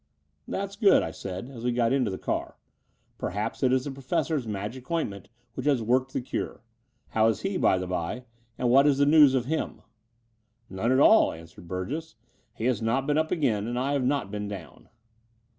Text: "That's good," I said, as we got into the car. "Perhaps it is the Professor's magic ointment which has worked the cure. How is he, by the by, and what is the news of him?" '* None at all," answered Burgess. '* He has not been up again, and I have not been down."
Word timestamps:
"That's 0.47 0.75
good," 0.75 1.03
I 1.03 1.11
said, 1.11 1.51
as 1.51 1.63
we 1.63 1.71
got 1.71 1.93
into 1.93 2.09
the 2.09 2.17
car. 2.17 2.57
"Perhaps 3.19 3.61
it 3.61 3.71
is 3.71 3.83
the 3.83 3.91
Professor's 3.91 4.47
magic 4.47 4.89
ointment 4.89 5.29
which 5.53 5.67
has 5.67 5.83
worked 5.83 6.13
the 6.13 6.21
cure. 6.21 6.63
How 7.09 7.27
is 7.27 7.41
he, 7.41 7.55
by 7.55 7.77
the 7.77 7.85
by, 7.85 8.25
and 8.57 8.71
what 8.71 8.87
is 8.87 8.97
the 8.97 9.05
news 9.05 9.35
of 9.35 9.45
him?" 9.45 9.83
'* 10.43 10.71
None 10.71 10.91
at 10.91 10.99
all," 10.99 11.31
answered 11.33 11.67
Burgess. 11.67 12.15
'* 12.45 12.53
He 12.57 12.65
has 12.65 12.81
not 12.81 13.05
been 13.05 13.19
up 13.19 13.29
again, 13.29 13.67
and 13.67 13.77
I 13.77 13.93
have 13.93 14.03
not 14.03 14.31
been 14.31 14.47
down." 14.47 14.89